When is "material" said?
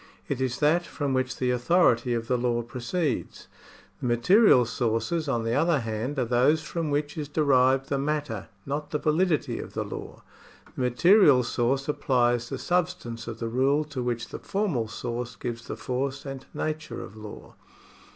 4.07-4.65, 10.81-11.43